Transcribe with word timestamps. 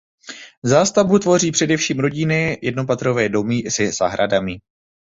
Zástavbu 0.63 1.19
tvoří 1.19 1.51
především 1.51 1.99
rodinné 1.99 2.57
jednopatrové 2.61 3.29
domy 3.29 3.63
se 3.71 3.91
zahradami. 3.91 4.57